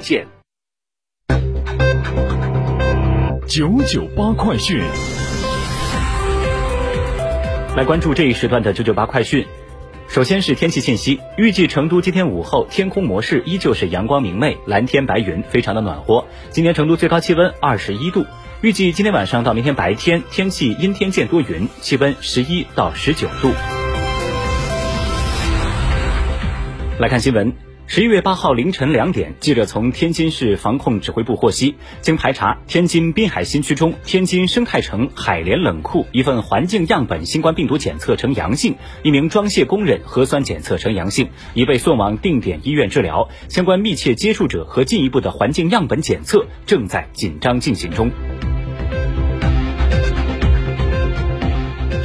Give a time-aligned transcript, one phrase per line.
[0.00, 0.26] 献。
[3.48, 4.80] 九九八快讯，
[7.76, 9.46] 来关注这一时段的九九八快讯。
[10.08, 16.24] 首先是天气信息，预计成都今天午后天空模式依旧是阳光明媚，蓝天白云，非常的暖和。
[16.50, 18.24] 今天成都最高气温二十一度，
[18.60, 23.52] 预计今天晚上到明天白天天气阴天见多云，气温十一到十九度。
[26.98, 27.65] 来看新闻。
[27.88, 38.74] 十一月八号凌晨两点，记者从天津市防控指挥部获悉，经排查，天津滨海新区中天津生态城海联冷库一份环境样本新冠病毒检测呈阳性，
[39.04, 43.28] 一名装卸工人核酸检测呈阳性，已被送往定点医院治疗。
[43.48, 48.10] 相关密切接触者和进一步的环境样本检测正在紧张进行中。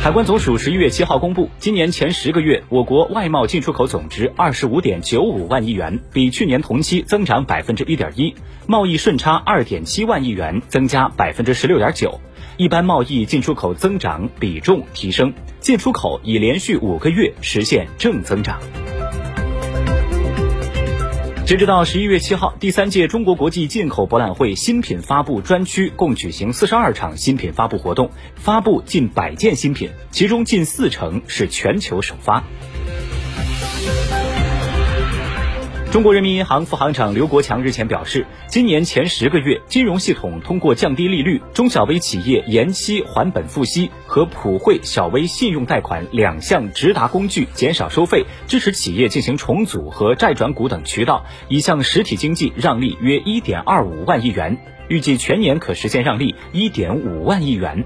[0.02, 8.34] 海关总署十一月七号公布，今年前十个月，我国外贸进出口总值二十五点九五万亿元，比去年同期增长百分之一点一；
[8.66, 12.20] 贸易顺差二点七万亿元，增加百分之十六点九；
[12.58, 18.60] 一般贸易进出口增长比重提升，进出口已连续五个月实现正增长。
[21.52, 32.42] 截止到十一月七号，第三届中国国际进口博览会新品发布专区共举行四十二场新品发布活动，发布近百件新品，其中近四成是全球首发。
[35.92, 57.84] 中国人民银行副行长刘国强日前表示，今年前十个月，金融系统通过降低利率、中小微企业延期还本付息和普惠小微信用贷款两项直达工具，减少收费，支持企业进行重组和债转股等渠道，已向实体经济让利约一点二五万亿元，预计全年可实现让利一点五万亿元。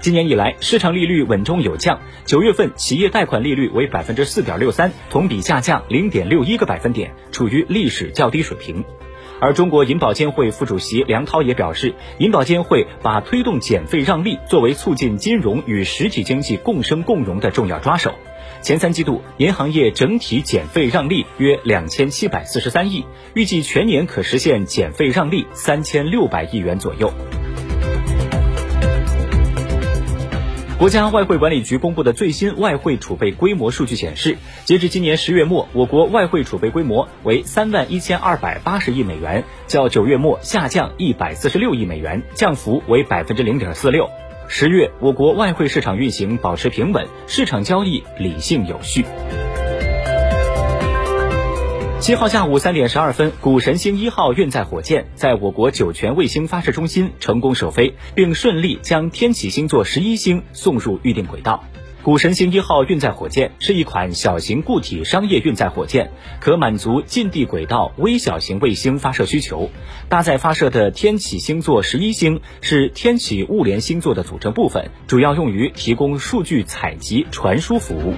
[0.00, 2.00] 今年以来，市场利率稳中有降。
[2.24, 8.82] 九月份企业贷款利率为百分之四点六三，同比下降零点六一个百分点，处于历史较低水平。
[9.40, 18.14] 而中国银保监会副主席梁涛也表示，银保监会把推动减费让利作为促进金融与实体经济共生共荣的重要抓手。
[18.62, 23.04] 前三季度，银行业整体减费让利约两千七百四十三亿，
[23.34, 27.12] 预计全年可实现减费让利三千六百亿元左右。
[30.80, 44.08] 国家外汇管理局公布的最新外汇储备规模数据显示，截至今年十月末，我国外汇储备规模为三万一千二百八十亿美元，较九月末下降一百四十六亿美元，降幅为百分之零点四六。
[44.48, 49.04] 十月，我国外汇市场运行保持平稳，市场交易理性有序。
[52.10, 61.62] 七号下午三点十二分，谷神星一号运载火箭在我国酒泉卫星发射中心成功首飞，并顺利将天启星座十一星送入预定轨道。
[62.02, 66.10] 谷神星一号运载火箭是一款小型固体商业运载火箭，
[66.40, 69.70] 可满足近地轨道微小型卫星发射需求。
[70.08, 78.14] 搭载发射的天启星座十一星是天启物联星座的组成部分，主要用于提供数据采集传输服务。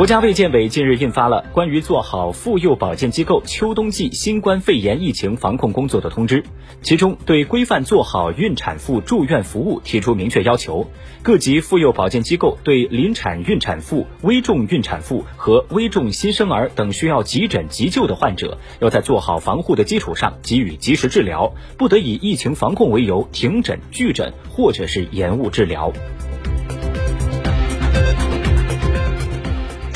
[0.00, 6.42] 国家卫健委近日印发了关于做好妇幼保健机构秋冬季新冠肺炎疫情防控工作的通知，
[6.80, 10.90] 其中对规范做好孕产妇住院服务提出明确要求。
[11.20, 25.92] 各级妇幼保健机构对临产孕产妇、危重孕产妇和危重新生儿等需要急诊急救的患者，要在做好防护的基础上给予及时治疗，不得以疫情防控为由停诊拒诊或者是延误治疗。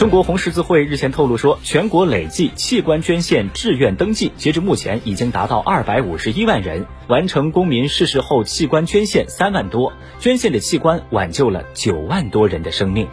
[0.04, 13.08] 中国红十字会日前透露说，全国累计器官捐献志愿登记，截至目前已经达到二百五十一万人，完成公民逝世后器官捐献三万多，捐献的器官挽救了九万多人的生命。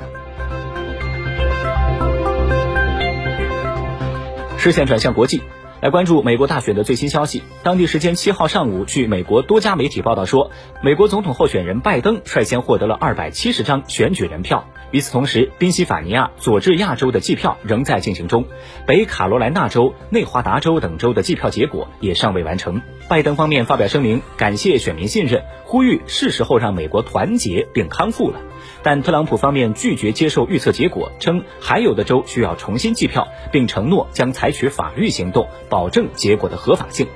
[4.58, 5.42] 视线转向国际。
[5.82, 7.42] 来关注美国大选的最新消息。
[7.64, 10.52] 当地时间七号上午，据美国多家媒体报道说，
[10.84, 14.64] 美国总统候选人拜登率先获得了二百七十张选举人票。
[14.92, 18.46] 与此同时，宾夕法尼亚、佐治亚州的计票仍在进行中，
[18.86, 22.82] 北卡罗来纳州、内华达州等州的计票结果也尚未完成。
[23.08, 28.42] 拜登方面发表声明，感谢选民信任，呼吁是时候让美国团结并康复了。
[28.84, 37.08] 但特朗普方面拒绝接受预测结果，称还有的州需要重新计票，并承诺将采取法律行动，保证结果的合法性。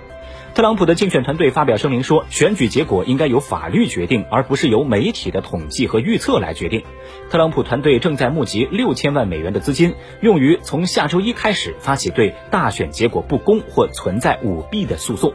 [0.56, 6.82] 特朗普的竞选团队发表声明说，选举结果应该由法律决定，而不是由媒体的统计和预测来决定。
[7.30, 15.34] 特朗普团队正在募集六千万美元的资金，用于从下周一开始发起对大选结果不公或存在舞弊的诉讼。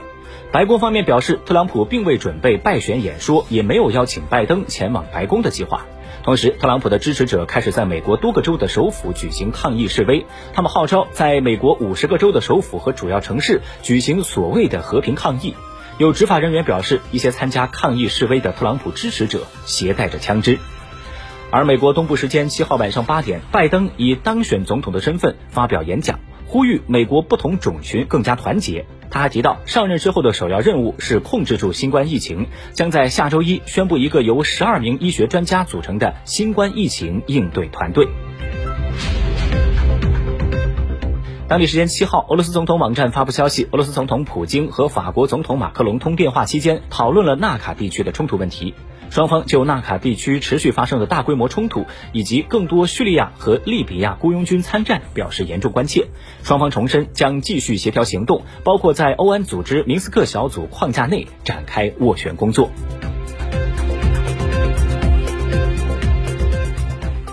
[0.53, 5.85] 白宫方面表示，特朗普并未准备败选演说，也没有邀请拜登前往白宫的计划。
[6.23, 15.55] 同时，特朗普的支持者开始在美国多个州的首府举行抗议示威，他们号召在美国五十个州的首府和主要城市举行所谓的和平抗议。
[15.97, 20.59] 有执法人员表示，一些参加抗议示威的特朗普支持者携带着枪支。
[21.51, 28.85] 而美国东部时间七号晚上八点，拜登以当选总统的身份发表演讲，呼吁美国不同种群更加团结。
[29.11, 38.09] 他还提到，上任之后的首要任务是控制住新冠疫情，将在下周一宣布一个由十二名医学专家组成的新冠疫情应对团队。
[41.51, 48.73] 当地时间七号，俄罗斯总统网站发布消息，俄罗斯总统普京和法国总统马克龙通电话期间，讨论了纳卡地区的冲突问题。
[49.11, 56.07] 双方就纳卡地区持续发生的大规模冲突，以及更多叙利亚和利比亚雇佣军参战表示严重关切。
[56.45, 62.71] 双方重申将继续协调行动，包括在欧安组织明斯克小组框架内展开斡旋工作。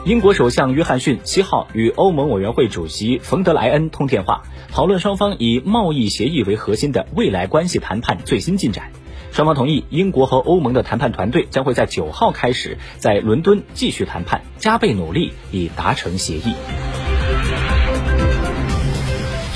[0.08, 8.94] 英国首相约翰逊七号与欧盟委员会主席冯德莱恩通电话，讨论双方以贸易协议为核心的未来关系谈判最新进展。
[9.34, 16.54] 双方同意，英国和欧盟的谈判团队将会在九号开始在伦敦继续谈判，加倍努力以达成协议。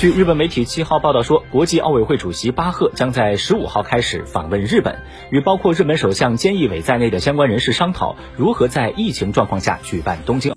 [0.02, 4.98] 据日本媒体七号报道说，国际奥委会主席巴赫将在十五号开始访问日本，
[5.30, 10.50] 与包括日本首相菅义伟在内的相关人士商讨如何在疫情状况下举办东京。